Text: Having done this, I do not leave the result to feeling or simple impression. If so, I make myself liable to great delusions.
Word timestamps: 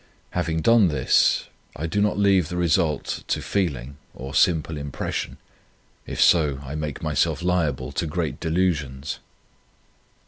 Having 0.31 0.61
done 0.61 0.87
this, 0.87 1.45
I 1.75 1.85
do 1.85 2.01
not 2.01 2.17
leave 2.17 2.49
the 2.49 2.57
result 2.57 3.23
to 3.27 3.39
feeling 3.39 3.97
or 4.15 4.33
simple 4.33 4.75
impression. 4.75 5.37
If 6.07 6.19
so, 6.19 6.59
I 6.63 6.73
make 6.73 7.03
myself 7.03 7.43
liable 7.43 7.91
to 7.91 8.07
great 8.07 8.39
delusions. 8.39 9.19